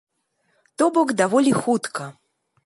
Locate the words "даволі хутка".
1.21-2.11